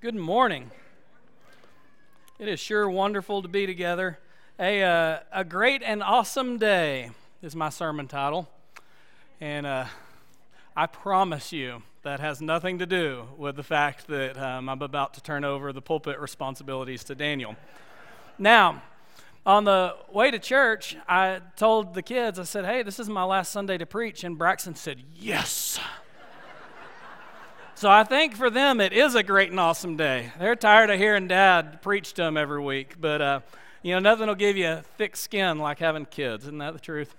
[0.00, 0.70] Good morning.
[2.38, 4.20] It is sure wonderful to be together.
[4.56, 7.10] A, uh, a great and awesome day
[7.42, 8.48] is my sermon title.
[9.40, 9.86] And uh,
[10.76, 15.14] I promise you that has nothing to do with the fact that um, I'm about
[15.14, 17.56] to turn over the pulpit responsibilities to Daniel.
[18.38, 18.80] Now,
[19.44, 23.24] on the way to church, I told the kids, I said, hey, this is my
[23.24, 24.22] last Sunday to preach.
[24.22, 25.80] And Braxton said, yes.
[27.78, 30.32] So I think for them it is a great and awesome day.
[30.40, 33.40] They're tired of hearing Dad preach to them every week, but uh,
[33.84, 36.42] you know nothing will give you thick skin like having kids.
[36.42, 37.14] Isn't that the truth?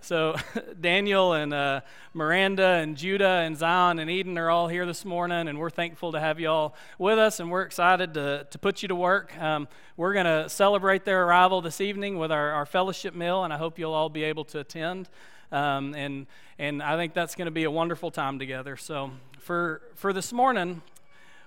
[0.00, 0.34] So
[0.80, 5.46] Daniel and uh, Miranda and Judah and Zion and Eden are all here this morning,
[5.46, 8.82] and we're thankful to have you all with us, and we're excited to, to put
[8.82, 9.40] you to work.
[9.40, 13.52] Um, we're going to celebrate their arrival this evening with our, our fellowship meal, and
[13.52, 15.08] I hope you'll all be able to attend.
[15.52, 16.26] Um, and
[16.58, 18.76] and I think that's going to be a wonderful time together.
[18.76, 19.12] So
[19.44, 20.80] for, for this morning,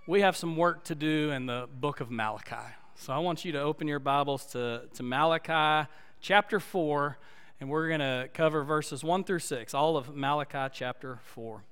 [0.06, 2.76] we have some work to do in the book of Malachi.
[2.94, 5.90] So I want you to open your Bibles to, to Malachi
[6.22, 7.18] chapter 4,
[7.59, 11.64] and we're going to cover verses 1 through 6, all of Malachi chapter 4.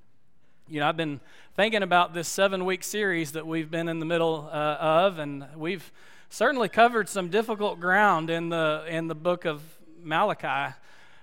[0.68, 1.20] You know, I've been
[1.56, 5.46] thinking about this seven week series that we've been in the middle uh, of, and
[5.56, 5.92] we've
[6.30, 9.62] certainly covered some difficult ground in the, in the book of
[10.02, 10.73] Malachi.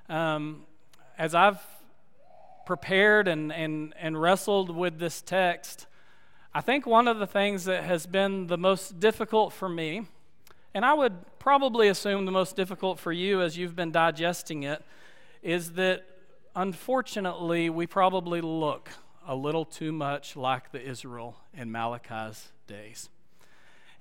[0.08, 0.62] Um,
[1.18, 1.58] as I've
[2.66, 5.86] prepared and, and, and wrestled with this text,
[6.54, 10.02] I think one of the things that has been the most difficult for me,
[10.74, 14.84] and I would probably assume the most difficult for you as you've been digesting it,
[15.42, 16.02] is that
[16.54, 18.90] unfortunately we probably look
[19.26, 23.08] a little too much like the Israel in Malachi's days.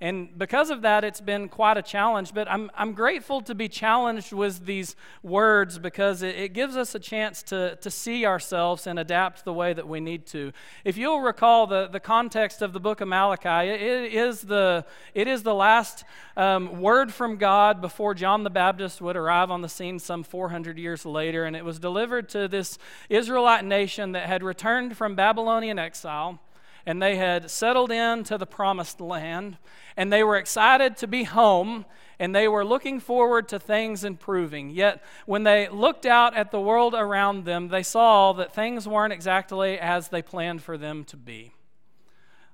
[0.01, 2.33] And because of that, it's been quite a challenge.
[2.33, 6.95] But I'm, I'm grateful to be challenged with these words because it, it, gives us
[6.95, 10.53] a chance to, to see ourselves and adapt the way that we need to.
[10.83, 15.27] If you'll recall the, the context of the book of Malachi, it, is, the, it
[15.27, 16.03] is the last
[16.35, 20.79] um, word from God before John the Baptist would arrive on the scene some 400
[20.79, 21.45] years later.
[21.45, 26.39] And it was delivered to this Israelite nation that had returned from Babylonian exile
[26.85, 29.57] and they had settled into the promised land,
[29.97, 31.85] and they were excited to be home,
[32.19, 34.69] and they were looking forward to things improving.
[34.69, 39.13] Yet, when they looked out at the world around them, they saw that things weren't
[39.13, 41.53] exactly as they planned for them to be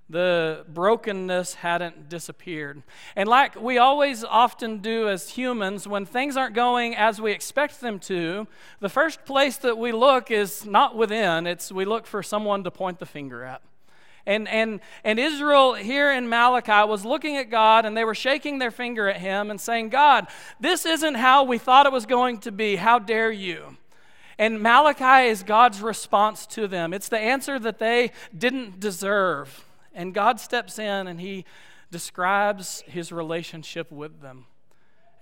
[0.09, 2.83] the brokenness hadn't disappeared.
[3.15, 7.81] And like we always often do as humans, when things aren't going as we expect
[7.81, 8.47] them to,
[8.79, 12.71] the first place that we look is not within, it's we look for someone to
[12.71, 13.61] point the finger at.
[14.27, 18.59] And, and, and Israel here in Malachi was looking at God and they were shaking
[18.59, 20.27] their finger at him and saying, God,
[20.59, 22.75] this isn't how we thought it was going to be.
[22.75, 23.77] How dare you?
[24.37, 26.93] And Malachi is God's response to them.
[26.93, 29.63] It's the answer that they didn't deserve.
[29.95, 31.45] And God steps in and he
[31.89, 34.45] describes his relationship with them.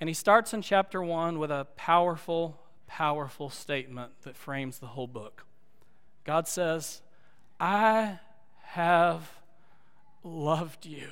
[0.02, 5.08] And he starts in chapter 1 with a powerful, powerful statement that frames the whole
[5.08, 5.46] book.
[6.24, 7.04] God says,
[7.60, 8.20] I
[8.76, 9.32] have
[10.22, 11.08] loved you.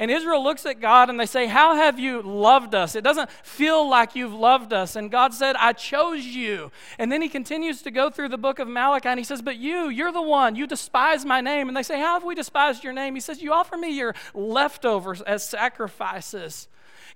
[0.00, 2.96] And Israel looks at God and they say, How have you loved us?
[2.96, 4.96] It doesn't feel like you've loved us.
[4.96, 6.72] And God said, I chose you.
[6.98, 9.56] And then he continues to go through the book of Malachi and he says, But
[9.56, 10.56] you, you're the one.
[10.56, 11.68] You despise my name.
[11.68, 13.14] And they say, How have we despised your name?
[13.14, 16.66] He says, You offer me your leftovers as sacrifices.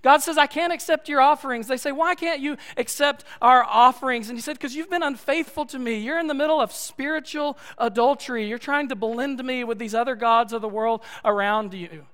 [0.01, 1.67] God says, I can't accept your offerings.
[1.67, 4.29] They say, Why can't you accept our offerings?
[4.29, 5.97] And he said, Because you've been unfaithful to me.
[5.97, 8.47] You're in the middle of spiritual adultery.
[8.47, 12.05] You're trying to blend me with these other gods of the world around you.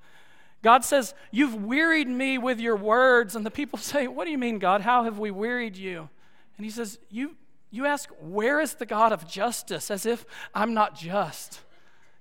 [0.61, 3.35] God says, You've wearied me with your words.
[3.35, 4.81] And the people say, What do you mean, God?
[4.81, 6.09] How have we wearied you?
[6.57, 7.35] And he says, You,
[7.71, 9.89] you ask, Where is the God of justice?
[9.89, 11.61] As if I'm not just.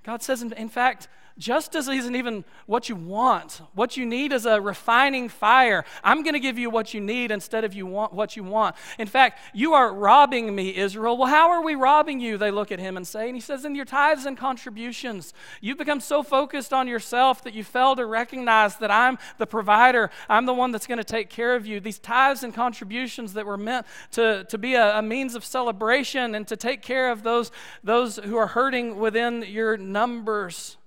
[0.08, 1.06] God says, in, in fact,
[1.38, 3.62] Justice isn't even what you want.
[3.74, 5.84] What you need is a refining fire.
[6.02, 8.74] I'm going to give you what you need instead of you want what you want.
[8.98, 11.16] In fact, you are robbing me, Israel.
[11.16, 12.38] Well, how are we robbing you?
[12.38, 15.32] They look at him and say, and he says, in your tithes and contributions.
[15.60, 20.10] You've become so focused on yourself that you fail to recognize that I'm the provider.
[20.28, 21.78] I'm the one that's going to take care of you.
[21.78, 26.34] These tithes and contributions that were meant to, to be a, a means of celebration
[26.34, 27.52] and to take care of those,
[27.84, 30.77] those who are hurting within your numbers.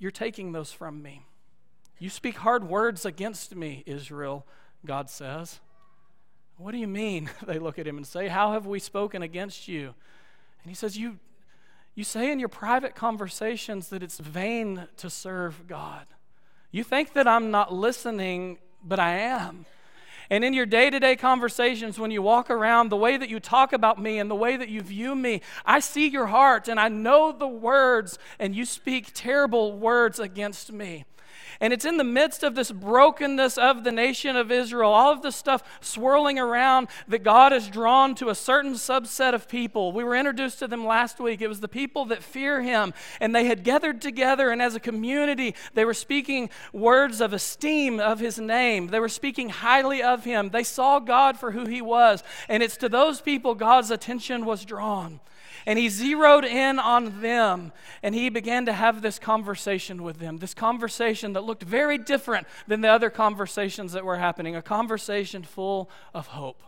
[0.00, 1.26] You're taking those from me.
[2.00, 4.46] You speak hard words against me, Israel,
[4.84, 5.60] God says.
[6.56, 7.30] What do you mean?
[7.46, 9.94] They look at him and say, How have we spoken against you?
[10.62, 11.18] And he says, You,
[11.94, 16.06] you say in your private conversations that it's vain to serve God.
[16.72, 19.66] You think that I'm not listening, but I am.
[20.30, 23.40] And in your day to day conversations, when you walk around, the way that you
[23.40, 26.78] talk about me and the way that you view me, I see your heart and
[26.78, 31.04] I know the words, and you speak terrible words against me.
[31.60, 35.20] And it's in the midst of this brokenness of the nation of Israel, all of
[35.20, 39.92] this stuff swirling around, that God is drawn to a certain subset of people.
[39.92, 41.42] We were introduced to them last week.
[41.42, 42.94] It was the people that fear Him.
[43.20, 48.00] And they had gathered together, and as a community, they were speaking words of esteem
[48.00, 48.86] of His name.
[48.86, 50.48] They were speaking highly of Him.
[50.48, 52.22] They saw God for who He was.
[52.48, 55.20] And it's to those people God's attention was drawn.
[55.66, 57.72] And he zeroed in on them
[58.02, 60.38] and he began to have this conversation with them.
[60.38, 65.42] This conversation that looked very different than the other conversations that were happening, a conversation
[65.42, 66.62] full of hope.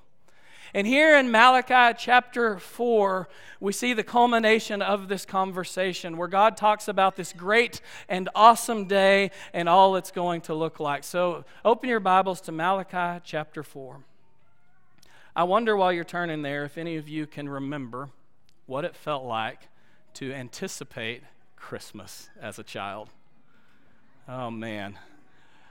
[0.74, 3.28] And here in Malachi chapter 4,
[3.60, 8.86] we see the culmination of this conversation where God talks about this great and awesome
[8.86, 11.04] day and all it's going to look like.
[11.04, 14.00] So open your Bibles to Malachi chapter 4.
[15.36, 18.08] I wonder while you're turning there if any of you can remember
[18.72, 19.69] what it felt like
[20.14, 21.22] to anticipate
[21.56, 23.10] Christmas as a child.
[24.26, 24.98] Oh, man.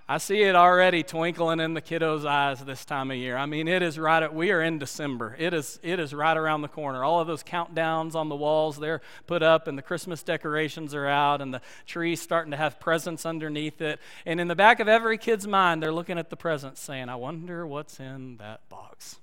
[0.08, 3.36] I see it already twinkling in the kiddos' eyes this time of year.
[3.38, 5.36] I mean, it is right at, we are in December.
[5.40, 7.04] It is, it is right around the corner.
[7.04, 11.08] All of those countdowns on the walls, they're put up, and the Christmas decorations are
[11.08, 14.00] out, and the tree's starting to have presents underneath it.
[14.28, 17.16] And in the back of every kid's mind, they're looking at the presents saying, I
[17.16, 19.16] wonder what's in that box.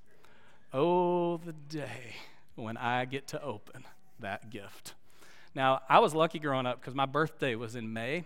[0.74, 2.16] Oh, the day
[2.58, 3.84] when I get to open
[4.20, 4.94] that gift.
[5.54, 8.24] Now, I was lucky growing up because my birthday was in May,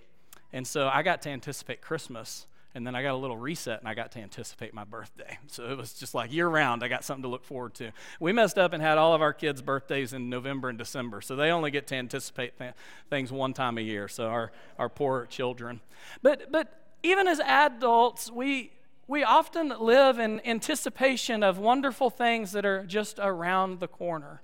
[0.52, 2.46] and so I got to anticipate Christmas.
[2.74, 5.38] And then I got a little reset and I got to anticipate my birthday.
[5.48, 7.92] So it was just like year round, I got something to look forward to.
[8.18, 11.20] We messed up and had all of our kids' birthdays in November and December.
[11.20, 12.72] So they only get to anticipate th-
[13.10, 14.08] things one time a year.
[14.08, 15.80] So our, our poor children.
[16.22, 18.72] But, but even as adults, we,
[19.12, 24.40] we often live in anticipation of wonderful things that are just around the corner.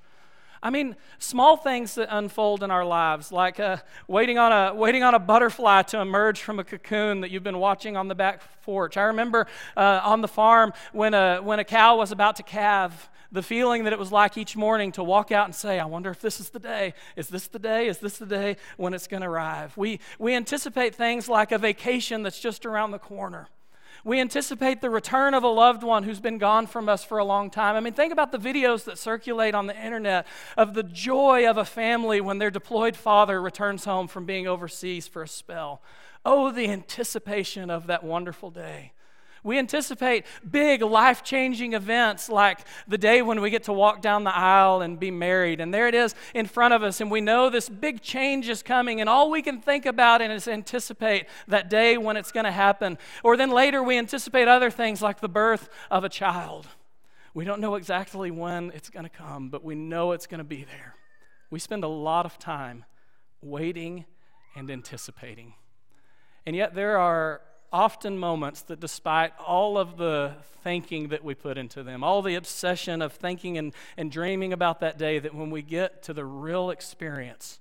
[0.63, 3.79] I mean, small things that unfold in our lives, like uh,
[4.09, 7.57] waiting, on a, waiting on a butterfly to emerge from a cocoon that you've been
[7.57, 8.99] watching on the back porch.
[8.99, 13.09] I remember uh, on the farm when a, when a cow was about to calve,
[13.33, 16.11] the feeling that it was like each morning to walk out and say, I wonder
[16.11, 16.93] if this is the day.
[17.17, 17.89] Is this the day?
[17.89, 19.75] Is this the day when it's going to arrive?
[19.79, 23.49] We, we anticipate things like a vacation that's just around the corner.
[24.05, 27.25] We anticipate the return of a loved one who's been gone from us for a
[27.25, 27.77] long time.
[27.77, 31.57] I mean, think about the videos that circulate on the internet of the joy of
[31.57, 35.83] a family when their deployed father returns home from being overseas for a spell.
[36.25, 38.93] Oh, the anticipation of that wonderful day.
[39.49, 44.25] We anticipate big life changing events like the day when we get to walk down
[44.25, 45.59] the aisle and be married.
[45.59, 47.01] And there it is in front of us.
[47.01, 49.01] And we know this big change is coming.
[49.01, 52.99] And all we can think about is anticipate that day when it's going to happen.
[53.25, 56.67] Or then later we anticipate other things like the birth of a child.
[57.33, 60.45] We don't know exactly when it's going to come, but we know it's going to
[60.45, 60.95] be there.
[61.49, 62.85] We spend a lot of time
[63.41, 64.05] waiting
[64.55, 65.55] and anticipating.
[66.45, 67.41] And yet there are
[67.73, 72.35] often moments that, despite all of the thinking that we put into them, all the
[72.35, 76.25] obsession of thinking and, and dreaming about that day, that when we get to the
[76.25, 77.61] real experience,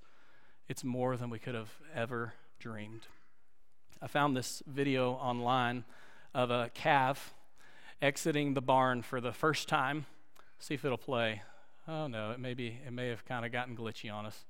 [0.67, 3.07] it's more than we could have ever dreamed.
[4.01, 5.85] I found this video online
[6.33, 7.33] of a calf
[8.01, 10.05] exiting the barn for the first time.
[10.59, 11.41] See if it'll play.
[11.87, 14.45] Oh no, it may be it may have kind of gotten glitchy on us.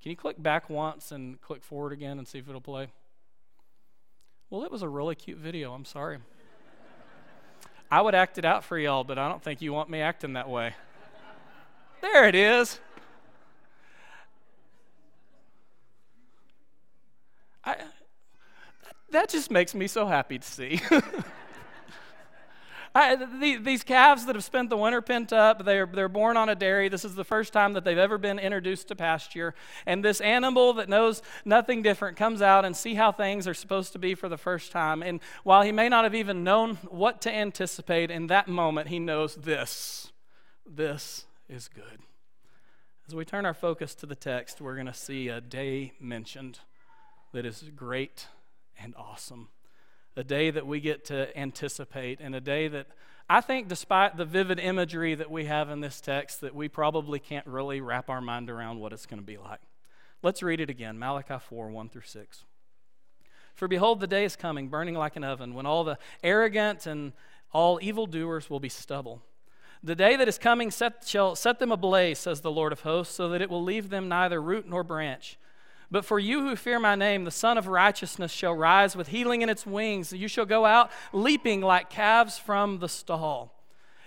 [0.00, 2.88] Can you click back once and click forward again and see if it'll play?
[4.48, 5.72] Well, it was a really cute video.
[5.72, 6.18] I'm sorry.
[7.90, 10.34] I would act it out for y'all, but I don't think you want me acting
[10.34, 10.74] that way.
[12.00, 12.78] There it is.
[17.64, 17.76] I,
[19.10, 20.80] that just makes me so happy to see.
[22.96, 26.48] I, the, these calves that have spent the winter pent up, they're, they're born on
[26.48, 26.88] a dairy.
[26.88, 29.54] This is the first time that they've ever been introduced to pasture.
[29.84, 33.92] And this animal that knows nothing different comes out and see how things are supposed
[33.92, 35.02] to be for the first time.
[35.02, 38.98] And while he may not have even known what to anticipate in that moment, he
[38.98, 40.10] knows this.
[40.64, 42.00] This is good.
[43.06, 46.60] As we turn our focus to the text, we're going to see a day mentioned
[47.34, 48.26] that is great
[48.78, 49.50] and awesome
[50.16, 52.86] a day that we get to anticipate, and a day that
[53.28, 57.18] I think, despite the vivid imagery that we have in this text, that we probably
[57.18, 59.60] can't really wrap our mind around what it's going to be like.
[60.22, 62.44] Let's read it again Malachi 4 1 through 6.
[63.54, 67.12] For behold, the day is coming, burning like an oven, when all the arrogant and
[67.52, 69.22] all evildoers will be stubble.
[69.82, 73.14] The day that is coming set, shall set them ablaze, says the Lord of hosts,
[73.14, 75.38] so that it will leave them neither root nor branch.
[75.90, 79.42] But for you who fear my name, the Sun of Righteousness shall rise with healing
[79.42, 80.12] in its wings.
[80.12, 83.52] You shall go out leaping like calves from the stall.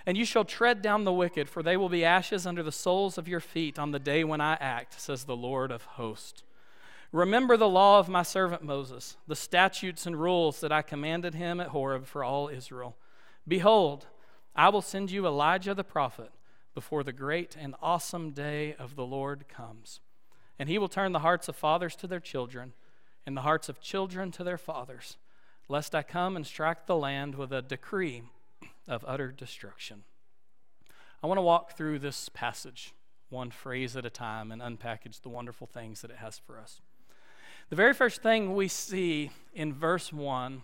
[0.05, 3.17] And you shall tread down the wicked, for they will be ashes under the soles
[3.17, 6.43] of your feet on the day when I act, says the Lord of hosts.
[7.12, 11.59] Remember the law of my servant Moses, the statutes and rules that I commanded him
[11.59, 12.95] at Horeb for all Israel.
[13.48, 14.07] Behold,
[14.55, 16.31] I will send you Elijah the prophet
[16.75, 20.01] before the great and awesome day of the Lord comes.
[20.59, 22.73] And he will turn the hearts of fathers to their children,
[23.25, 25.17] and the hearts of children to their fathers,
[25.69, 28.23] lest I come and strike the land with a decree
[28.87, 30.03] of utter destruction.
[31.23, 32.93] I want to walk through this passage
[33.29, 36.81] one phrase at a time and unpackage the wonderful things that it has for us.
[37.69, 40.63] The very first thing we see in verse 1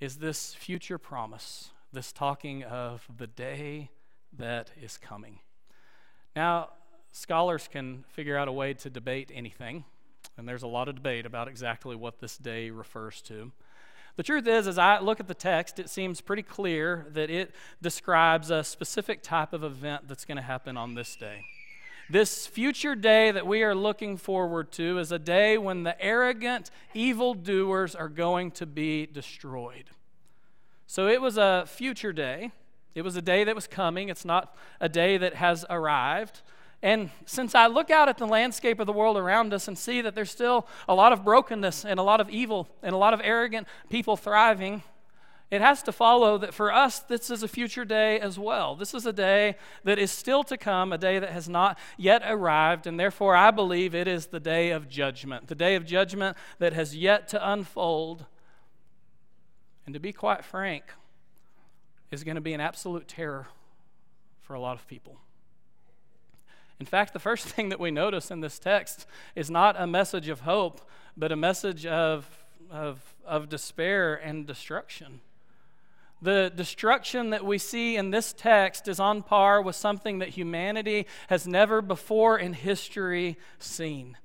[0.00, 3.90] is this future promise, this talking of the day
[4.36, 5.38] that is coming.
[6.36, 6.70] Now,
[7.14, 9.84] scholars can figure out a way to debate anything,
[10.36, 13.52] and there's a lot of debate about exactly what this day refers to.
[14.16, 17.54] The truth is, as I look at the text, it seems pretty clear that it
[17.80, 21.44] describes a specific type of event that's going to happen on this day.
[22.10, 26.70] This future day that we are looking forward to is a day when the arrogant
[26.94, 29.84] evildoers are going to be destroyed.
[30.86, 32.50] So it was a future day.
[32.94, 34.08] It was a day that was coming.
[34.08, 36.42] It's not a day that has arrived.
[36.84, 40.02] And since I look out at the landscape of the world around us and see
[40.02, 43.14] that there's still a lot of brokenness and a lot of evil and a lot
[43.14, 44.82] of arrogant people thriving,
[45.50, 48.76] it has to follow that for us, this is a future day as well.
[48.76, 52.20] This is a day that is still to come, a day that has not yet
[52.26, 56.36] arrived, and therefore I believe it is the day of judgment, the day of judgment
[56.58, 58.26] that has yet to unfold.
[59.86, 60.84] And to be quite frank,
[62.10, 63.46] is going to be an absolute terror
[64.42, 65.18] for a lot of people.
[66.80, 70.28] In fact, the first thing that we notice in this text is not a message
[70.28, 70.80] of hope,
[71.16, 75.20] but a message of, of, of despair and destruction.
[76.22, 81.06] The destruction that we see in this text is on par with something that humanity
[81.28, 84.16] has never before in history seen.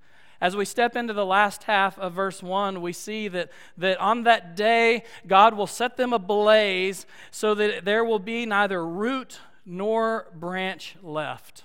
[0.42, 4.24] As we step into the last half of verse 1, we see that, that on
[4.24, 10.28] that day, God will set them ablaze so that there will be neither root nor
[10.34, 11.64] branch left.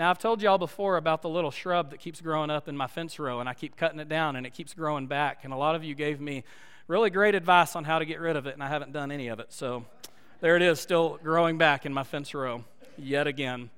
[0.00, 2.86] Now, I've told y'all before about the little shrub that keeps growing up in my
[2.86, 5.44] fence row, and I keep cutting it down, and it keeps growing back.
[5.44, 6.42] And a lot of you gave me
[6.88, 9.28] really great advice on how to get rid of it, and I haven't done any
[9.28, 9.52] of it.
[9.52, 9.84] So
[10.40, 12.64] there it is, still growing back in my fence row
[12.96, 13.68] yet again.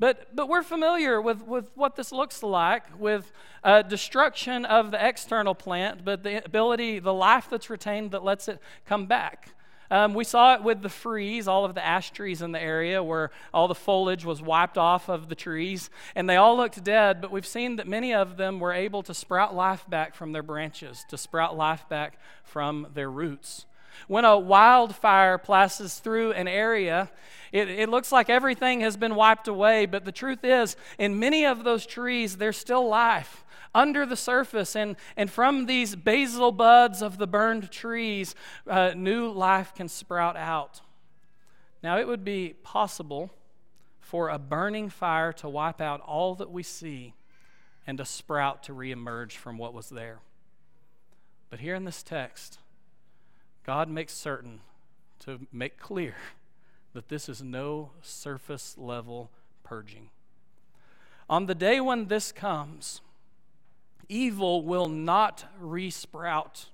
[0.00, 3.30] But, but we're familiar with, with what this looks like with
[3.62, 8.48] uh, destruction of the external plant, but the ability, the life that's retained that lets
[8.48, 9.50] it come back.
[9.90, 13.02] Um, we saw it with the freeze, all of the ash trees in the area
[13.02, 17.20] where all the foliage was wiped off of the trees, and they all looked dead,
[17.20, 20.42] but we've seen that many of them were able to sprout life back from their
[20.42, 23.66] branches, to sprout life back from their roots.
[24.06, 27.10] When a wildfire passes through an area,
[27.52, 31.44] it, it, looks like everything has been wiped away, but the truth is, in many
[31.44, 34.76] of those trees, there's still life under the surface.
[34.76, 38.34] And, and from these basal buds of the burned trees,
[38.66, 40.80] uh, new life can sprout out.
[41.82, 43.30] Now, it would be possible
[44.00, 47.14] for a burning fire to wipe out all that we see
[47.86, 50.20] and a sprout to reemerge from what was there.
[51.50, 52.58] But here in this text,
[53.68, 54.60] God makes certain
[55.26, 56.14] to make clear
[56.94, 59.28] that this is no surface level
[59.62, 60.08] purging.
[61.28, 63.02] On the day when this comes,
[64.08, 66.68] evil will not resprout.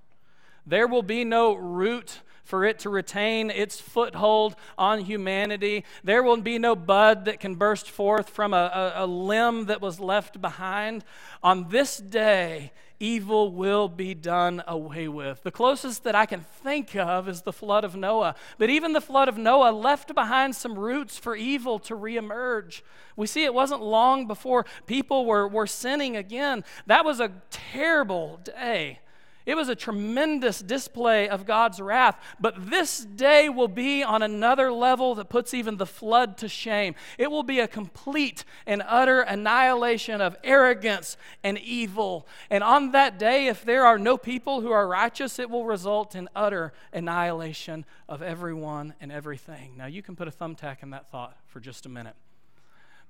[0.65, 5.85] There will be no root for it to retain its foothold on humanity.
[6.05, 9.81] There will be no bud that can burst forth from a, a, a, limb that
[9.81, 11.05] was left behind.
[11.43, 12.71] On this day,
[13.01, 15.43] evil will be done away with.
[15.43, 18.35] The closest that I can think of is the flood of Noah.
[18.59, 22.83] But even the flood of Noah left behind some roots for evil to reemerge.
[23.17, 26.65] We see it wasn't long before people were, were sinning again.
[26.87, 29.01] That was a terrible day.
[29.47, 34.73] It was a tremendous display of God's wrath, but this day will be on another
[34.73, 36.95] level that puts even the flood to shame.
[37.19, 42.27] It will be a complete and utter annihilation of arrogance and evil.
[42.49, 46.15] And on that day, if there are no people who are righteous, it will result
[46.15, 49.77] in utter annihilation of everyone and everything.
[49.77, 52.17] Now, you can put a thumbtack in that thought for just a minute,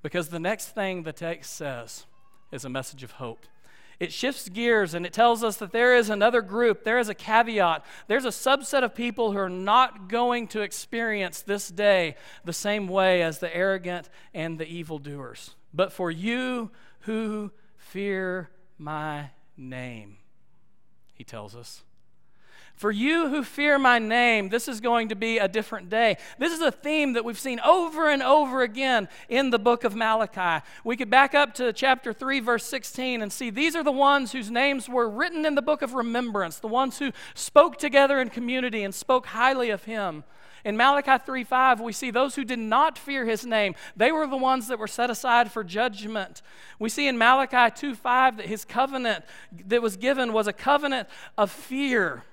[0.03, 2.07] because the next thing the text says
[2.51, 3.47] is a message of hope
[4.01, 7.15] it shifts gears and it tells us that there is another group, there is a
[7.15, 7.85] caveat.
[8.09, 12.89] There's a subset of people who are not going to experience this day the same
[12.89, 15.55] way as the arrogant and the evildoers.
[15.73, 16.71] But for you
[17.01, 20.19] who fear my name,
[21.15, 21.83] he tells us.
[22.77, 26.17] For you who fear my name, this is going to be a different day.
[26.41, 29.95] This is a theme that we've seen over and over again in the book of
[29.95, 30.65] Malachi.
[30.83, 34.33] We could back up to chapter 3, verse 16, and see these are the ones
[34.33, 38.29] whose names were written in the book of remembrance, the ones who spoke together in
[38.29, 40.25] community and spoke highly of him.
[40.65, 44.27] In Malachi 3 5, we see those who did not fear his name, they were
[44.27, 46.43] the ones that were set aside for judgment.
[46.81, 49.25] We see in Malachi 2 5 that his covenant
[49.67, 52.25] that was given was a covenant of fear.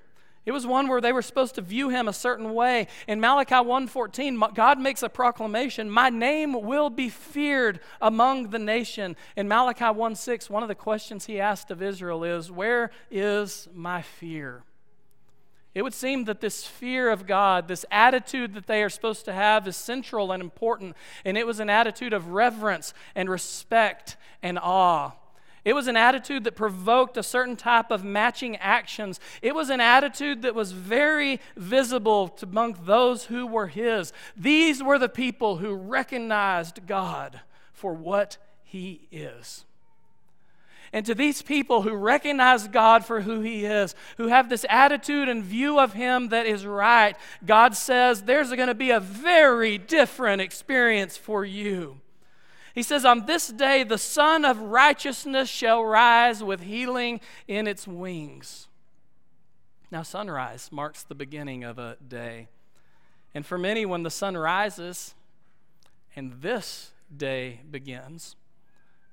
[0.43, 2.87] It was one where they were supposed to view him a certain way.
[3.07, 9.15] In Malachi 1:14, God makes a proclamation, "My name will be feared among the nation."
[9.35, 14.01] In Malachi 1:6, one of the questions he asked of Israel is, "Where is my
[14.01, 14.63] fear?"
[15.73, 19.33] It would seem that this fear of God, this attitude that they are supposed to
[19.33, 20.97] have, is central and important.
[21.23, 25.11] And it was an attitude of reverence and respect and awe.
[25.63, 29.19] It was an attitude that provoked a certain type of matching actions.
[29.41, 34.11] It was an attitude that was very visible to among those who were his.
[34.35, 37.41] These were the people who recognized God
[37.73, 39.65] for what he is.
[40.93, 45.29] And to these people who recognize God for who He is, who have this attitude
[45.29, 47.15] and view of Him that is right,
[47.45, 52.00] God says there's going to be a very different experience for you.
[52.73, 57.87] He says, On this day, the Sun of Righteousness shall rise with healing in its
[57.87, 58.67] wings.
[59.91, 62.47] Now, sunrise marks the beginning of a day.
[63.33, 65.15] And for many, when the sun rises
[66.15, 68.35] and this day begins,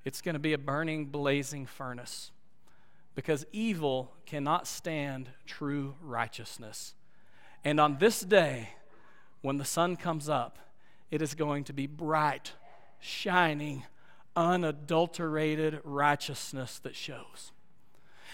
[0.05, 2.31] it's going to be a burning, blazing furnace
[3.15, 6.95] because evil cannot stand true righteousness.
[7.65, 8.71] And on this day,
[9.43, 10.59] when the sun comes up,
[11.11, 12.53] it is going to be bright,
[13.01, 13.85] shining,
[14.37, 17.53] unadulterated righteousness that shows.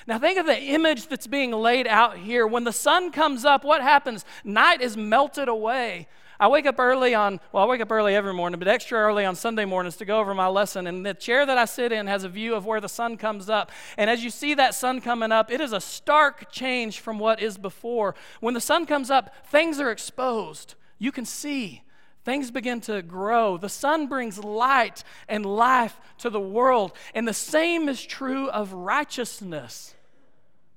[0.07, 2.47] Now, think of the image that's being laid out here.
[2.47, 4.25] When the sun comes up, what happens?
[4.45, 6.09] Night is melted away.
[6.39, 9.25] I wake up early on, well, I wake up early every morning, but extra early
[9.25, 10.87] on Sunday mornings to go over my lesson.
[10.87, 13.49] And the chair that I sit in has a view of where the sun comes
[13.49, 13.71] up.
[13.97, 17.41] And as you see that sun coming up, it is a stark change from what
[17.41, 18.15] is before.
[18.41, 20.75] When the sun comes up, things are exposed.
[20.99, 21.83] You can see.
[22.25, 23.59] Things begin to grow.
[23.59, 26.93] The sun brings light and life to the world.
[27.15, 29.95] And the same is true of righteousness.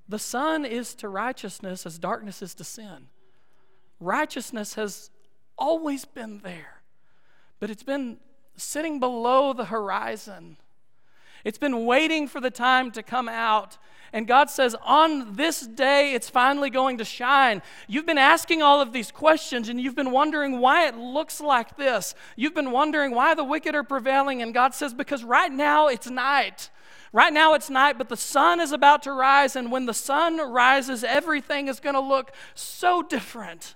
[0.09, 3.07] The sun is to righteousness as darkness is to sin.
[3.99, 5.09] Righteousness has
[5.57, 6.81] always been there,
[7.59, 8.17] but it's been
[8.55, 10.57] sitting below the horizon.
[11.43, 13.77] It's been waiting for the time to come out
[14.13, 17.61] and God says, on this day, it's finally going to shine.
[17.87, 21.77] You've been asking all of these questions and you've been wondering why it looks like
[21.77, 22.15] this.
[22.35, 24.41] You've been wondering why the wicked are prevailing.
[24.41, 26.69] And God says, because right now it's night.
[27.13, 29.55] Right now it's night, but the sun is about to rise.
[29.55, 33.75] And when the sun rises, everything is going to look so different.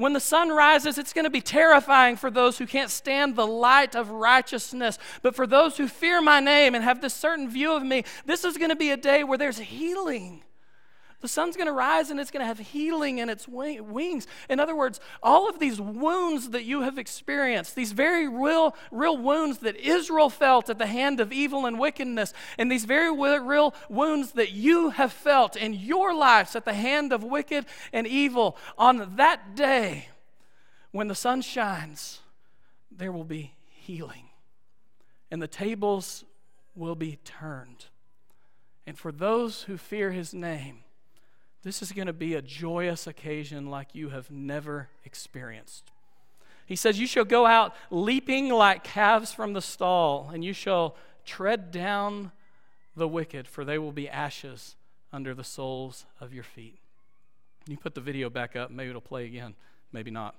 [0.00, 3.46] When the sun rises, it's going to be terrifying for those who can't stand the
[3.46, 4.98] light of righteousness.
[5.20, 8.42] But for those who fear my name and have this certain view of me, this
[8.42, 10.42] is going to be a day where there's healing.
[11.20, 14.26] The sun's going to rise and it's going to have healing in its wings.
[14.48, 19.18] In other words, all of these wounds that you have experienced, these very real, real
[19.18, 23.74] wounds that Israel felt at the hand of evil and wickedness, and these very real
[23.90, 28.56] wounds that you have felt in your lives at the hand of wicked and evil,
[28.78, 30.08] on that day,
[30.90, 32.20] when the sun shines,
[32.90, 34.30] there will be healing.
[35.30, 36.24] And the tables
[36.74, 37.86] will be turned.
[38.86, 40.78] And for those who fear his name,
[41.62, 45.90] this is going to be a joyous occasion like you have never experienced.
[46.66, 50.96] He says, You shall go out leaping like calves from the stall, and you shall
[51.24, 52.32] tread down
[52.96, 54.76] the wicked, for they will be ashes
[55.12, 56.78] under the soles of your feet.
[57.66, 59.54] You put the video back up, maybe it'll play again,
[59.92, 60.34] maybe not.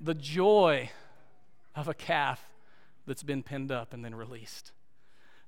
[0.00, 0.90] The joy
[1.76, 2.40] of a calf
[3.06, 4.72] that's been pinned up and then released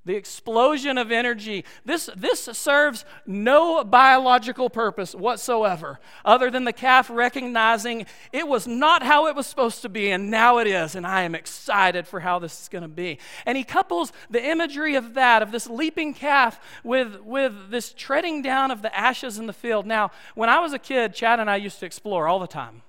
[0.06, 1.64] the explosion of energy.
[1.84, 9.02] This, this serves no biological purpose whatsoever, other than the calf recognizing it was not
[9.02, 12.20] how it was supposed to be, and now it is, and I am excited for
[12.20, 13.18] how this is going to be.
[13.44, 18.42] And he couples the imagery of that, of this leaping calf, with, with this treading
[18.42, 19.86] down of the ashes in the field.
[19.86, 22.82] Now, when I was a kid, Chad and I used to explore all the time.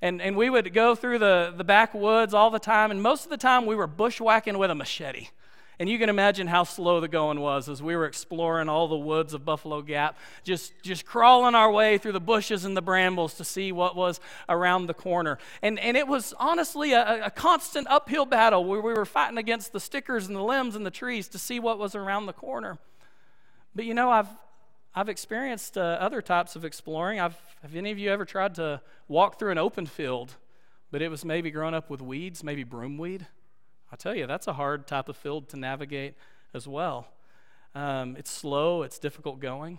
[0.00, 3.30] And, and we would go through the, the backwoods all the time, and most of
[3.30, 5.28] the time we were bushwhacking with a machete.
[5.78, 8.96] And you can imagine how slow the going was as we were exploring all the
[8.96, 13.34] woods of Buffalo Gap, just, just crawling our way through the bushes and the brambles
[13.34, 15.38] to see what was around the corner.
[15.62, 19.72] And, and it was honestly a, a constant uphill battle where we were fighting against
[19.72, 22.78] the stickers and the limbs and the trees to see what was around the corner.
[23.74, 24.28] But you know, I've,
[24.94, 27.18] I've experienced uh, other types of exploring.
[27.18, 30.36] I've, have any of you ever tried to walk through an open field,
[30.92, 33.26] but it was maybe grown up with weeds, maybe broomweed?
[33.92, 36.14] I tell you, that's a hard type of field to navigate
[36.52, 37.08] as well.
[37.74, 39.78] Um, it's slow, it's difficult going.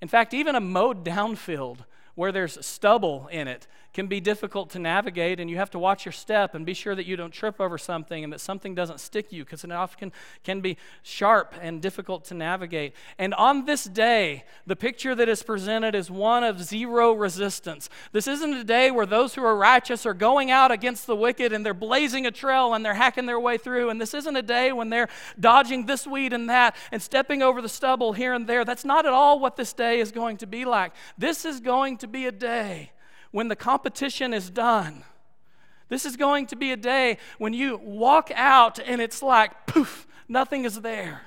[0.00, 1.84] In fact, even a mowed down field
[2.20, 6.04] where there's stubble in it can be difficult to navigate, and you have to watch
[6.04, 9.00] your step and be sure that you don't trip over something and that something doesn't
[9.00, 10.12] stick you because it often
[10.44, 12.94] can be sharp and difficult to navigate.
[13.18, 17.88] And on this day, the picture that is presented is one of zero resistance.
[18.12, 21.52] This isn't a day where those who are righteous are going out against the wicked
[21.52, 23.90] and they're blazing a trail and they're hacking their way through.
[23.90, 27.60] And this isn't a day when they're dodging this weed and that and stepping over
[27.60, 28.64] the stubble here and there.
[28.64, 30.92] That's not at all what this day is going to be like.
[31.18, 32.92] This is going to be a day
[33.30, 35.04] when the competition is done.
[35.88, 40.06] This is going to be a day when you walk out and it's like, poof,
[40.28, 41.22] nothing is there.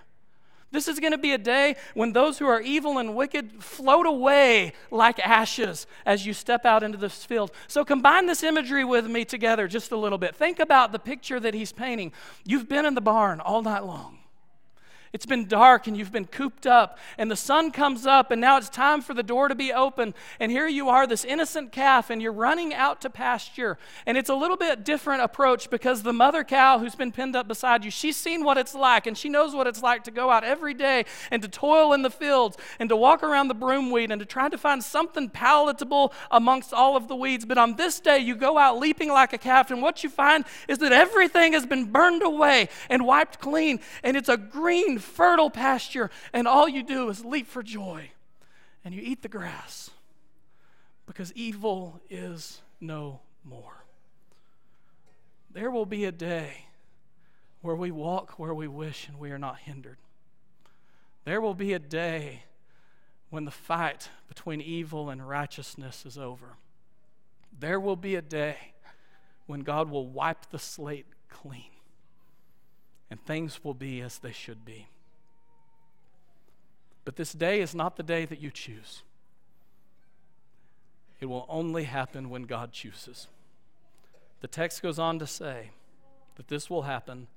[0.72, 4.08] This is going to be a day when those who are evil and wicked float
[4.08, 7.52] away like ashes as you step out into this field.
[7.68, 10.36] So, combine this imagery with me together just a little bit.
[10.36, 12.12] Think about the picture that he's painting.
[12.44, 14.18] You've been in the barn all night long.
[15.14, 18.58] It's been dark and you've been cooped up, and the sun comes up, and now
[18.58, 20.16] it's time for the door to be open.
[20.40, 23.78] And here you are, this innocent calf, and you're running out to pasture.
[24.08, 27.48] And it's a little bit different approach because the mother cow who's been pinned up
[27.48, 30.32] beside you, she's seen what it's like, and she knows what it's like to go
[30.32, 34.10] out every day and to toil in the fields and to walk around the broomweed
[34.10, 37.46] and to try to find something palatable amongst all of the weeds.
[37.46, 40.44] But on this day, you go out leaping like a calf, and what you find
[40.68, 45.50] is that everything has been burned away and wiped clean, and it's a green fertile
[45.50, 48.12] pasture, and all you do is leap for joy
[48.84, 49.92] and you eat the grass
[51.06, 53.84] because evil is no more.
[55.52, 56.66] There will be a day
[57.62, 59.98] where we walk where we wish and we are not hindered.
[61.26, 62.44] There will be a day
[63.30, 66.58] when the fight between evil and righteousness is over.
[67.58, 68.58] There will be a day
[69.46, 71.72] when God will wipe the slate clean
[73.10, 74.88] and things will be as they should be.
[77.06, 79.04] But this day is not the day that you choose.
[81.20, 83.28] It will only happen when God chooses.
[84.42, 85.72] The text goes on to say
[86.36, 87.28] that this will happen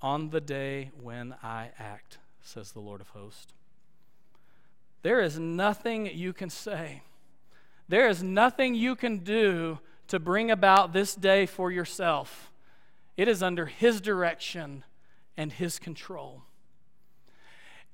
[0.00, 3.52] on the day when I act, says the Lord of hosts.
[5.02, 7.02] There is nothing you can say,
[7.88, 12.50] there is nothing you can do to bring about this day for yourself.
[13.16, 14.84] It is under His direction
[15.36, 16.42] and His control.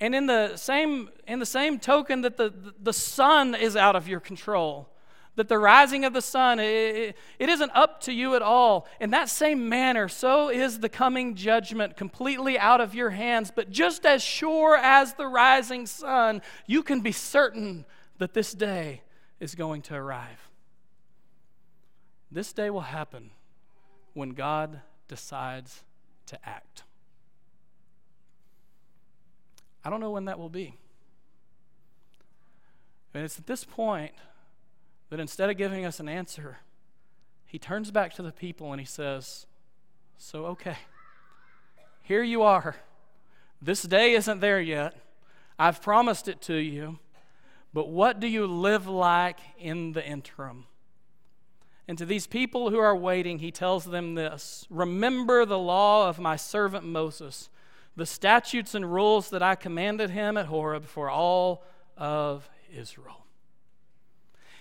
[0.00, 4.06] And in the same, in the same token that the, the sun is out of
[4.06, 4.88] your control,
[5.34, 8.86] that the rising of the sun, it, it isn't up to you at all.
[9.00, 13.52] In that same manner, so is the coming judgment completely out of your hands.
[13.54, 17.84] But just as sure as the rising sun, you can be certain
[18.18, 19.02] that this day
[19.40, 20.48] is going to arrive.
[22.30, 23.30] This day will happen
[24.14, 25.82] when God decides
[26.26, 26.82] to act.
[29.84, 30.76] I don't know when that will be.
[33.14, 34.12] And it's at this point
[35.10, 36.58] that instead of giving us an answer,
[37.46, 39.46] he turns back to the people and he says,
[40.18, 40.76] So, okay,
[42.02, 42.76] here you are.
[43.60, 44.94] This day isn't there yet.
[45.58, 46.98] I've promised it to you.
[47.72, 50.66] But what do you live like in the interim?
[51.86, 56.18] And to these people who are waiting, he tells them this Remember the law of
[56.18, 57.48] my servant Moses
[57.98, 61.64] the statutes and rules that I commanded him at Horeb for all
[61.96, 63.26] of Israel.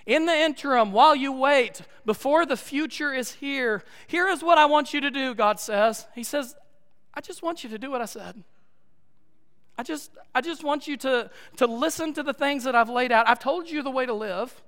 [0.08, 4.66] In the interim, while you wait, before the future is here, here is what I
[4.66, 6.08] want you to do, God says.
[6.16, 6.56] He says,
[7.14, 8.44] I just want you to do what I said.
[9.78, 13.12] I just, I just want you to, to listen to the things that I've laid
[13.12, 13.30] out.
[13.30, 14.64] I've told you the way to live.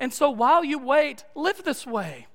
[0.00, 2.26] And so while you wait, live this way.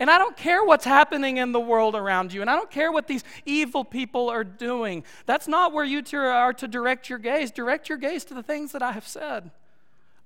[0.00, 2.92] And I don't care what's happening in the world around you, and I don't care
[2.92, 5.02] what these evil people are doing.
[5.26, 7.50] That's not where you too are to direct your gaze.
[7.50, 9.50] Direct your gaze to the things that I have said.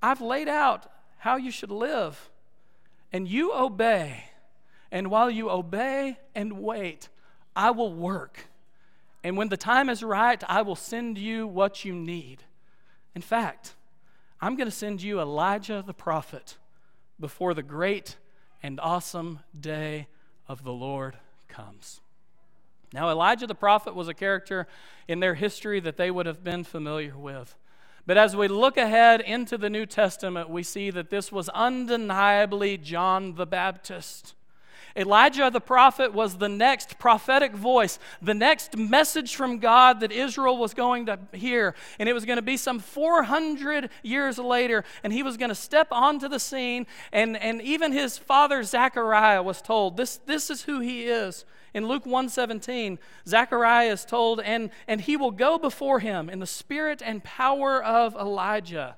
[0.02, 2.30] I've laid out how you should live,
[3.12, 4.24] and you obey.
[4.90, 7.08] And while you obey and wait,
[7.56, 8.48] I will work.
[9.24, 12.42] And when the time is right, I will send you what you need.
[13.14, 13.74] In fact,
[14.40, 16.58] I'm going to send you Elijah the prophet
[17.18, 18.16] before the great
[18.62, 20.06] and awesome day
[20.48, 21.16] of the Lord
[21.48, 22.00] comes.
[22.92, 24.66] Now, Elijah the prophet was a character
[25.08, 27.56] in their history that they would have been familiar with.
[28.06, 32.76] But as we look ahead into the New Testament, we see that this was undeniably
[32.76, 34.34] John the Baptist.
[34.96, 40.58] Elijah the prophet was the next prophetic voice, the next message from God that Israel
[40.58, 41.74] was going to hear.
[41.98, 45.54] And it was going to be some 400 years later, and he was going to
[45.54, 46.86] step onto the scene.
[47.12, 51.44] And, and even his father, Zechariah, was told, This, this is who he is.
[51.74, 56.46] In Luke 1:17, Zechariah is told, and, and he will go before him in the
[56.46, 58.96] spirit and power of Elijah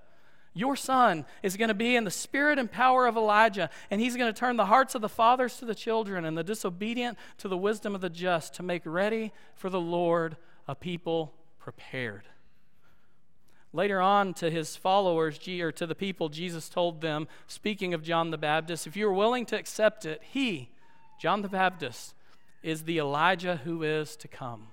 [0.55, 4.17] your son is going to be in the spirit and power of Elijah, and he's
[4.17, 7.49] going to turn the hearts of the fathers to the children and the disobedient to
[7.49, 10.37] the wisdom of the just to make ready for the Lord
[10.69, 12.23] a people prepared.
[13.73, 18.31] Later on, to his followers, or to the people, Jesus told them, speaking of John
[18.31, 20.71] the Baptist, if you are willing to accept it, he,
[21.21, 22.15] John the Baptist,
[22.63, 24.69] is the Elijah who is to come.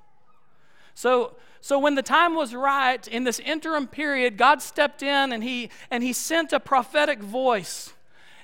[0.94, 5.44] So, so when the time was right, in this interim period, God stepped in and
[5.44, 7.94] he, and he sent a prophetic voice.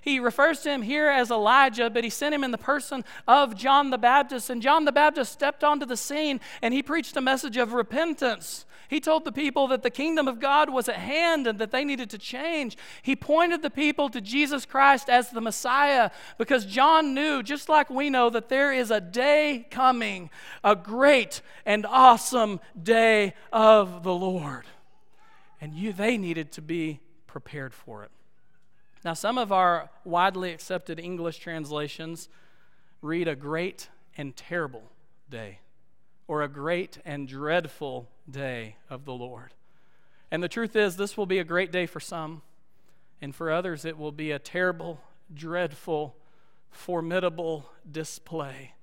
[0.07, 3.55] He refers to him here as Elijah, but he sent him in the person of
[3.55, 4.49] John the Baptist.
[4.49, 8.65] And John the Baptist stepped onto the scene and he preached a message of repentance
[8.89, 11.83] he told the people that the kingdom of God was at hand and that they
[11.83, 12.77] needed to change.
[13.01, 17.89] He pointed the people to Jesus Christ as the Messiah because John knew, just like
[17.89, 20.29] we know, that there is a day coming,
[20.63, 24.65] a great and awesome day of the Lord.
[25.59, 28.11] And you, they needed to be prepared for it.
[29.07, 32.27] Now, some of our widely accepted English translations
[33.01, 34.83] read a great and terrible
[35.29, 35.59] day
[36.27, 39.53] or a great and dreadful day of the Lord.
[40.29, 42.41] And the truth is, this will be a great day for some,
[43.21, 44.99] and for others, it will be a terrible,
[45.33, 46.17] dreadful,
[46.69, 48.73] formidable display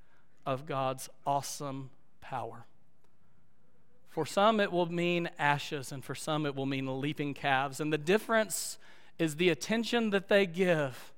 [0.47, 1.91] of God's awesome
[2.23, 2.65] power.
[4.09, 7.79] For some, it will mean ashes, and for some, it will mean leaping calves.
[7.79, 8.79] And the difference
[9.19, 11.13] is the attention that they give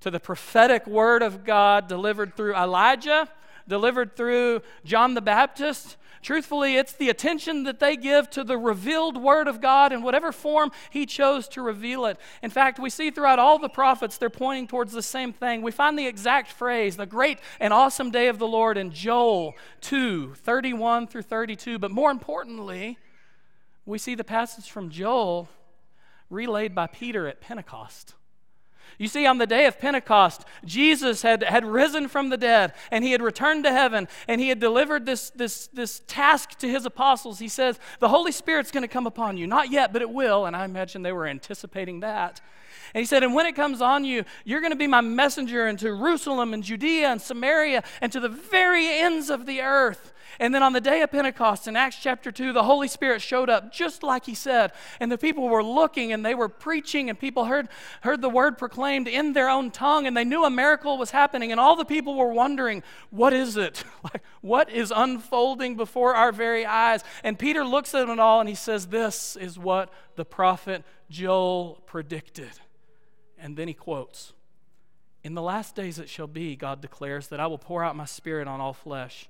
[0.00, 3.28] to the prophetic word of God delivered through Elijah
[3.68, 5.96] delivered through John the Baptist.
[6.22, 10.32] Truthfully, it's the attention that they give to the revealed Word of God in whatever
[10.32, 12.18] form He chose to reveal it.
[12.42, 15.60] In fact, we see throughout all the prophets, they're pointing towards the same thing.
[15.60, 19.54] We find the exact phrase, the great and awesome day of the Lord, in Joel
[19.82, 21.78] 2 31 through 32.
[21.78, 22.98] But more importantly,
[23.84, 25.48] we see the passage from Joel
[26.30, 28.14] relayed by Peter at Pentecost.
[28.98, 33.02] You see, on the day of Pentecost, Jesus had, had risen from the dead and
[33.02, 36.86] he had returned to heaven and he had delivered this, this, this task to his
[36.86, 37.38] apostles.
[37.38, 39.46] He says, The Holy Spirit's going to come upon you.
[39.46, 40.46] Not yet, but it will.
[40.46, 42.40] And I imagine they were anticipating that.
[42.94, 45.66] And he said, And when it comes on you, you're going to be my messenger
[45.66, 50.12] into Jerusalem and Judea and Samaria and to the very ends of the earth.
[50.38, 53.48] And then on the day of Pentecost in Acts chapter 2, the Holy Spirit showed
[53.48, 54.72] up just like he said.
[55.00, 57.68] And the people were looking and they were preaching, and people heard,
[58.02, 61.52] heard the word proclaimed in their own tongue, and they knew a miracle was happening.
[61.52, 63.84] And all the people were wondering, What is it?
[64.04, 67.04] like, what is unfolding before our very eyes?
[67.22, 71.82] And Peter looks at it all and he says, This is what the prophet Joel
[71.86, 72.50] predicted.
[73.38, 74.32] And then he quotes,
[75.22, 78.04] In the last days it shall be, God declares, that I will pour out my
[78.04, 79.28] spirit on all flesh.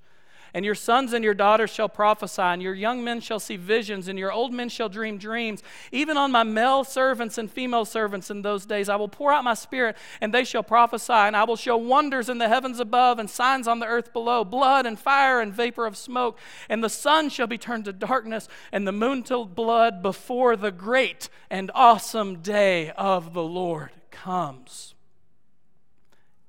[0.54, 4.06] And your sons and your daughters shall prophesy, and your young men shall see visions,
[4.06, 5.64] and your old men shall dream dreams.
[5.90, 9.42] Even on my male servants and female servants in those days I will pour out
[9.42, 11.12] my spirit, and they shall prophesy.
[11.12, 14.44] And I will show wonders in the heavens above and signs on the earth below
[14.44, 16.38] blood and fire and vapor of smoke.
[16.68, 20.70] And the sun shall be turned to darkness, and the moon to blood before the
[20.70, 24.94] great and awesome day of the Lord comes.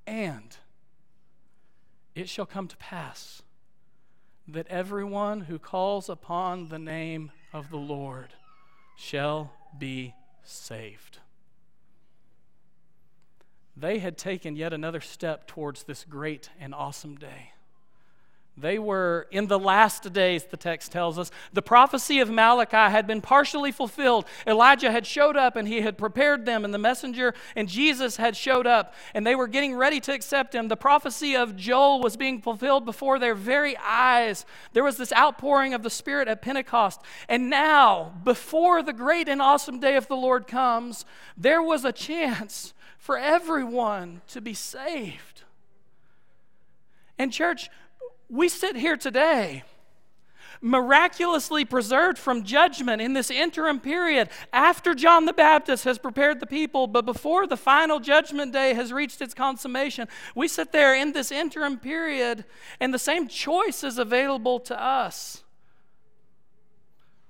[0.06, 0.56] And
[2.14, 3.42] it shall come to pass
[4.48, 8.34] that everyone who calls upon the name of the Lord
[8.96, 11.20] shall be saved.
[13.76, 17.52] They had taken yet another step towards this great and awesome day.
[18.58, 21.30] They were in the last days, the text tells us.
[21.52, 24.26] The prophecy of Malachi had been partially fulfilled.
[24.48, 28.38] Elijah had showed up and he had prepared them, and the messenger and Jesus had
[28.38, 30.70] showed up, and they were getting ready to accept him.
[30.70, 34.46] The prophecy of Joel was being fulfilled before their very eyes.
[34.72, 37.02] There was this outpouring of the Spirit at Pentecost.
[37.28, 41.04] And now, before the great and awesome day of the Lord comes,
[41.36, 45.44] there was a chance for everyone to be saved.
[47.18, 47.70] And, church,
[48.30, 49.64] we sit here today
[50.62, 56.48] miraculously preserved from judgment in this interim period after John the Baptist has prepared the
[56.48, 60.08] people, but before the final judgment day has reached its consummation.
[60.34, 62.46] We sit there in this interim period,
[62.80, 65.44] and the same choice is available to us.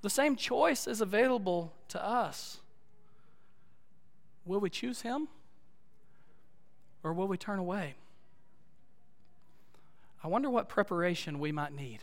[0.01, 2.59] The same choice is available to us.
[4.45, 5.27] Will we choose Him
[7.03, 7.95] or will we turn away?
[10.25, 11.99] I wonder what preparation we might need,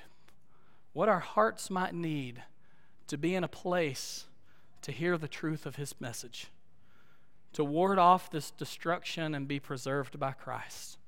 [0.93, 2.41] what our hearts might need
[3.09, 4.27] to be in a place
[4.83, 6.47] to hear the truth of his message,
[7.53, 10.99] to ward off this destruction and be preserved by Christ.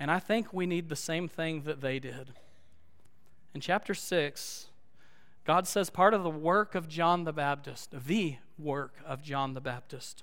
[0.00, 2.32] And I think we need the same thing that they did.
[3.52, 4.68] In chapter 6,
[5.44, 9.60] God says part of the work of John the Baptist, the work of John the
[9.60, 10.22] Baptist,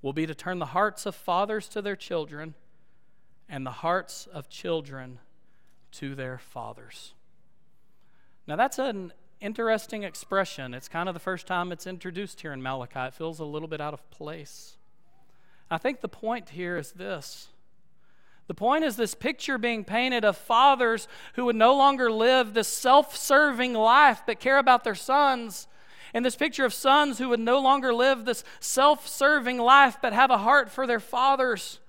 [0.00, 2.54] will be to turn the hearts of fathers to their children
[3.48, 5.18] and the hearts of children
[5.92, 7.14] to their fathers.
[8.46, 10.74] Now, that's an interesting expression.
[10.74, 13.00] It's kind of the first time it's introduced here in Malachi.
[13.00, 14.76] It feels a little bit out of place.
[15.70, 17.48] I think the point here is this.
[18.46, 22.68] The point is this picture being painted of fathers who would no longer live this
[22.68, 25.68] self serving life but care about their sons.
[26.14, 30.14] And this picture of sons who would no longer live this self serving life but
[30.14, 31.80] have a heart for their fathers.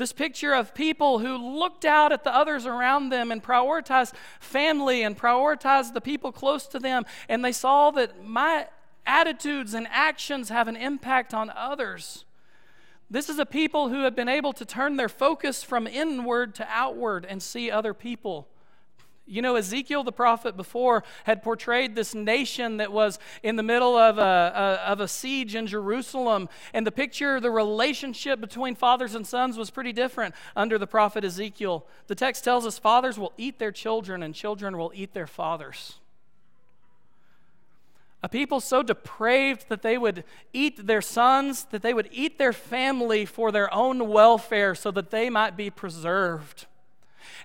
[0.00, 5.02] This picture of people who looked out at the others around them and prioritized family
[5.02, 7.04] and prioritized the people close to them.
[7.28, 8.68] And they saw that my
[9.04, 12.24] attitudes and actions have an impact on others.
[13.10, 16.66] This is a people who have been able to turn their focus from inward to
[16.70, 18.48] outward and see other people.
[19.30, 23.96] You know, Ezekiel the prophet before had portrayed this nation that was in the middle
[23.96, 26.48] of a, a, of a siege in Jerusalem.
[26.74, 31.24] And the picture, the relationship between fathers and sons was pretty different under the prophet
[31.24, 31.86] Ezekiel.
[32.08, 36.00] The text tells us fathers will eat their children and children will eat their fathers.
[38.22, 42.52] A people so depraved that they would eat their sons, that they would eat their
[42.52, 46.66] family for their own welfare so that they might be preserved.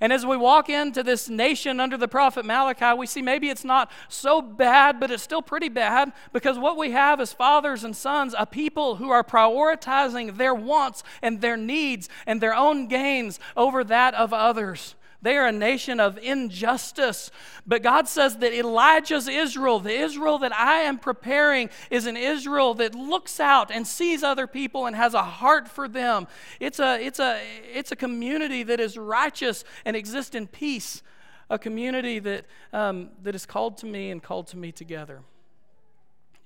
[0.01, 3.63] And as we walk into this nation under the prophet Malachi, we see maybe it's
[3.63, 7.95] not so bad, but it's still pretty bad because what we have is fathers and
[7.95, 13.39] sons, a people who are prioritizing their wants and their needs and their own gains
[13.55, 14.95] over that of others.
[15.25, 17.31] They are a nation of injustice.
[17.65, 22.75] But God says that Elijah's Israel, the Israel that I am preparing, is an Israel
[22.75, 26.27] that looks out and sees other people and has a heart for them.
[26.59, 27.41] It's a, it's a,
[27.73, 31.01] it's a community that is righteous and exists in peace,
[31.49, 35.23] a community that, um, that is called to me and called to me together.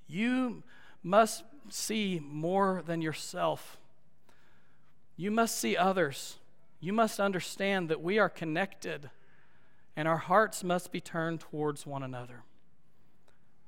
[0.08, 0.62] You
[1.02, 3.76] must see more than yourself.
[5.18, 6.38] You must see others
[6.80, 9.10] you must understand that we are connected
[9.96, 12.42] and our hearts must be turned towards one another.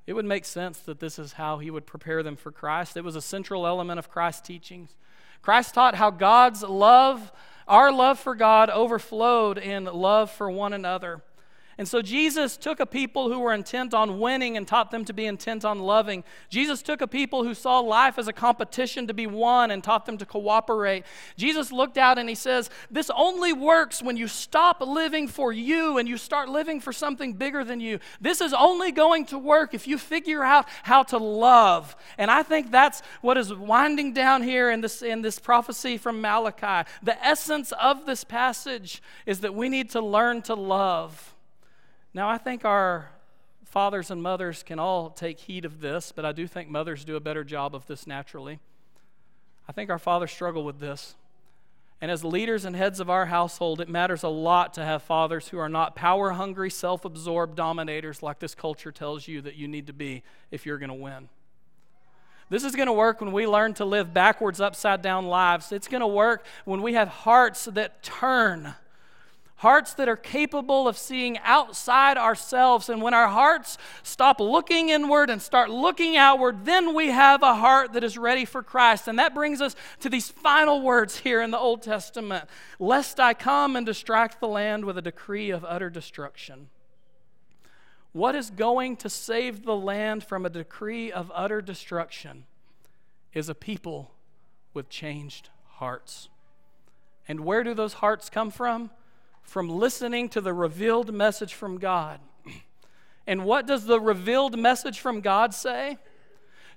[0.07, 2.97] It would make sense that this is how he would prepare them for Christ.
[2.97, 4.97] It was a central element of Christ's teachings.
[5.43, 7.33] Christ taught how God's love,
[7.69, 11.23] our love for God, overflowed in love for one another.
[11.83, 15.13] And so Jesus took a people who were intent on winning and taught them to
[15.13, 16.23] be intent on loving.
[16.49, 20.07] Jesus took a people who saw life as a competition to be won and taught
[20.07, 21.05] them to cooperate.
[21.37, 25.99] Jesus looked out and he says, This only works when you stop living for you
[25.99, 27.99] and you start living for something bigger than you.
[28.21, 31.97] This is only going to work if you figure out how to love.
[32.17, 36.21] And I think that's what is winding down here in this, in this prophecy from
[36.21, 36.89] Malachi.
[37.03, 41.32] The essence of this passage is that we need to learn to love.
[42.15, 43.09] Now, I think our
[43.65, 47.17] fathers and mothers can all take heed of this, but I do think mothers do
[47.17, 48.61] a better job of this naturally.
[49.67, 51.15] I think our fathers struggle with this.
[52.03, 55.49] And as leaders and heads of our household, it matters a lot to have fathers
[55.49, 59.69] who are not power hungry, self absorbed dominators like this culture tells you that you
[59.69, 61.29] need to be if you're going to win.
[62.51, 65.73] This is going to work when we learn to live backwards, upside down lives.
[65.73, 68.75] It's going to work when we have hearts that turn
[69.63, 72.89] hearts that are capable of seeing outside ourselves.
[72.89, 77.55] And when our hearts stop looking inward and start looking outward, then we have a
[77.55, 79.07] heart that is ready for Christ.
[79.07, 82.49] And that brings us to these final words here in the Old Testament
[82.81, 86.67] Lest I come and distract the land with a decree of utter destruction.
[88.11, 92.47] What is going to save the land from a decree of utter destruction
[93.33, 94.11] is a people
[94.75, 96.31] with changed hearts.
[97.29, 98.91] And where do those hearts come from?
[99.43, 102.21] From listening to the revealed message from God.
[103.27, 105.99] And what does the revealed message from God say?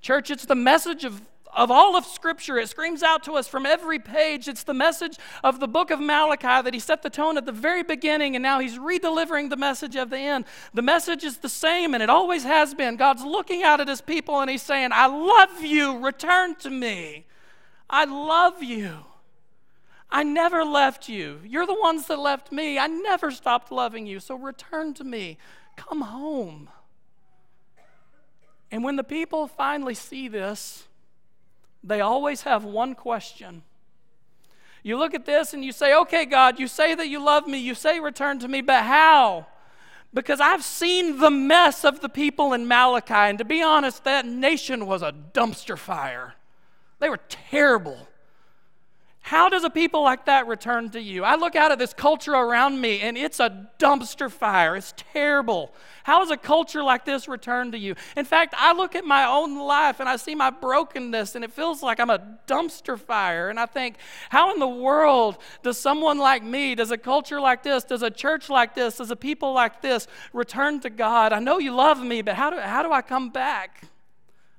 [0.02, 2.60] Church, it's the message of, of all of Scripture.
[2.60, 4.48] It screams out to us from every page.
[4.48, 7.52] It's the message of the book of Malachi that he set the tone at the
[7.52, 10.46] very beginning, and now he's redelivering the message of the end.
[10.76, 12.98] The message is the same, and it always has been.
[12.98, 15.98] God's looking out at his people, and he's saying, I love you.
[15.98, 17.26] Return to me.
[17.90, 18.98] I love you.
[20.16, 21.42] I never left you.
[21.44, 22.80] You're the ones that left me.
[22.80, 24.22] I never stopped loving you.
[24.22, 25.38] So return to me.
[25.76, 26.70] Come home.
[28.72, 30.86] And when the people finally see this,
[31.84, 33.64] they always have one question.
[34.84, 37.58] You look at this and you say, okay, God, you say that you love me,
[37.58, 39.48] you say return to me, but how?
[40.14, 44.26] Because I've seen the mess of the people in Malachi, and to be honest, that
[44.26, 46.36] nation was a dumpster fire.
[47.00, 48.08] They were terrible.
[49.26, 51.24] How does a people like that return to you?
[51.24, 54.76] I look out at this culture around me and it's a dumpster fire.
[54.76, 55.74] It's terrible.
[56.04, 57.96] How does a culture like this return to you?
[58.16, 61.52] In fact, I look at my own life and I see my brokenness and it
[61.52, 63.50] feels like I'm a dumpster fire.
[63.50, 63.96] And I think,
[64.30, 68.12] how in the world does someone like me, does a culture like this, does a
[68.12, 71.34] church like this, does a people like this return to God?
[71.34, 73.86] I know you love me, but how do, how do I come back?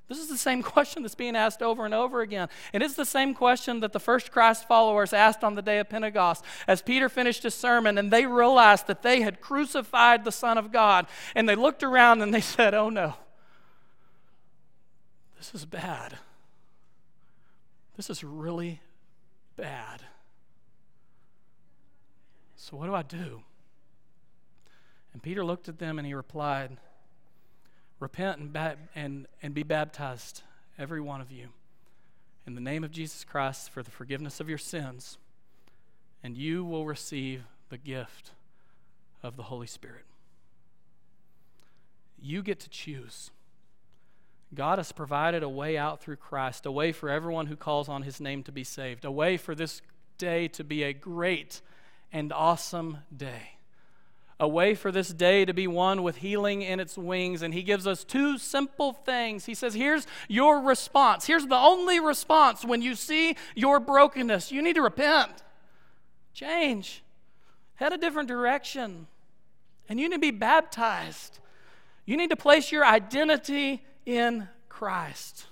[0.09, 2.48] This is the same question that's being asked over and over again.
[2.72, 5.88] And it's the same question that the first Christ followers asked on the day of
[5.88, 10.59] Pentecost as Peter finished his sermon and they realized that they had crucified the Son
[10.59, 11.07] of God.
[11.34, 13.14] And they looked around and they said, Oh no,
[15.36, 16.18] this is bad.
[17.96, 18.80] This is really
[19.57, 20.02] bad.
[22.57, 23.42] So what do I do?
[25.12, 26.76] And Peter looked at them and he replied,
[27.99, 30.42] Repent and, and, and be baptized,
[30.78, 31.49] every one of you,
[32.47, 35.16] in the name of Jesus Christ for the forgiveness of your sins,
[36.22, 38.32] and you will receive the gift
[39.22, 40.05] of the Holy Spirit.
[42.20, 43.30] You get to choose.
[44.55, 48.03] God has provided a way out through Christ, a way for everyone who calls on
[48.03, 49.80] his name to be saved, a way for this
[50.18, 51.61] day to be a great
[52.12, 53.55] and awesome day
[54.39, 57.43] a way for this day to be one with healing in its wings.
[57.43, 59.47] And he gives us two simple things.
[59.47, 61.26] He says, Here's your response.
[61.26, 64.53] Here's the only response when you see your brokenness.
[64.53, 65.43] You need to repent,
[66.34, 67.03] change,
[67.76, 69.07] head a different direction,
[69.89, 71.39] and you need to be baptized.
[72.05, 75.47] You need to place your identity in Christ.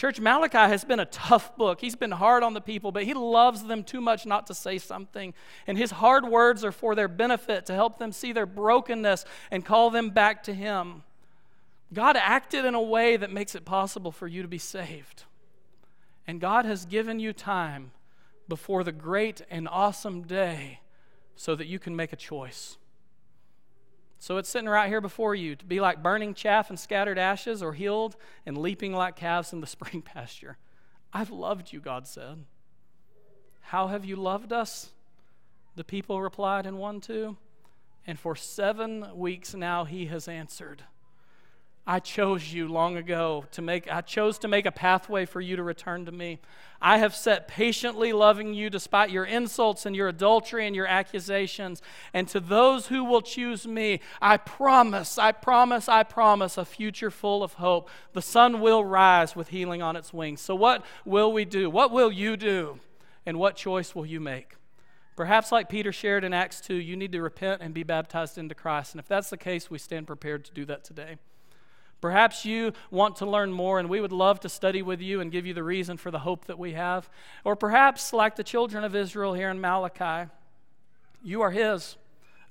[0.00, 1.82] Church, Malachi has been a tough book.
[1.82, 4.78] He's been hard on the people, but he loves them too much not to say
[4.78, 5.34] something.
[5.66, 9.62] And his hard words are for their benefit, to help them see their brokenness and
[9.62, 11.02] call them back to him.
[11.92, 15.24] God acted in a way that makes it possible for you to be saved.
[16.26, 17.90] And God has given you time
[18.48, 20.80] before the great and awesome day
[21.36, 22.78] so that you can make a choice.
[24.20, 27.62] So it's sitting right here before you to be like burning chaff and scattered ashes
[27.62, 30.58] or healed and leaping like calves in the spring pasture.
[31.10, 32.44] I've loved you, God said.
[33.62, 34.90] How have you loved us?
[35.74, 37.36] The people replied in 1 2.
[38.06, 40.84] And for seven weeks now he has answered.
[41.90, 45.56] I chose you long ago to make I chose to make a pathway for you
[45.56, 46.38] to return to me.
[46.80, 51.82] I have sat patiently loving you despite your insults and your adultery and your accusations.
[52.14, 57.10] And to those who will choose me, I promise, I promise, I promise a future
[57.10, 57.90] full of hope.
[58.12, 60.40] The sun will rise with healing on its wings.
[60.40, 61.68] So what will we do?
[61.68, 62.78] What will you do?
[63.26, 64.54] And what choice will you make?
[65.16, 68.54] Perhaps, like Peter shared in Acts 2, you need to repent and be baptized into
[68.54, 68.94] Christ.
[68.94, 71.18] And if that's the case, we stand prepared to do that today.
[72.00, 75.30] Perhaps you want to learn more, and we would love to study with you and
[75.30, 77.10] give you the reason for the hope that we have.
[77.44, 80.30] Or perhaps, like the children of Israel here in Malachi,
[81.22, 81.96] you are His,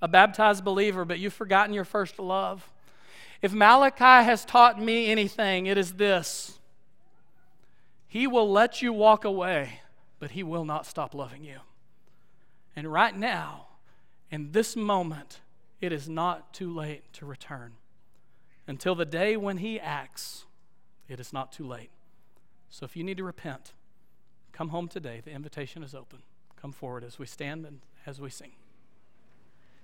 [0.02, 2.72] a baptized believer, but you've forgotten your first love.
[3.42, 6.60] If Malachi has taught me anything, it is this
[8.08, 9.82] He will let you walk away,
[10.20, 11.60] but He will not stop loving you.
[12.76, 13.66] And right now,
[14.30, 15.40] in this moment,
[15.82, 17.74] it is not too late to return.
[18.70, 20.46] Until the day when He acts,
[21.08, 21.90] it is not too late.
[22.70, 23.74] So if you need to repent,
[24.52, 25.24] come home today.
[25.26, 26.20] The invitation is open.
[26.56, 28.52] Come forward as we stand and as we sing.